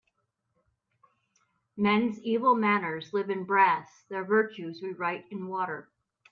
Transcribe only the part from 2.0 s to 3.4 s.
evil manners live